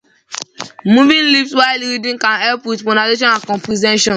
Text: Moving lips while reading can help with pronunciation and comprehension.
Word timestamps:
Moving 0.83 1.31
lips 1.31 1.53
while 1.53 1.79
reading 1.79 2.17
can 2.17 2.41
help 2.41 2.65
with 2.65 2.83
pronunciation 2.83 3.27
and 3.27 3.43
comprehension. 3.43 4.09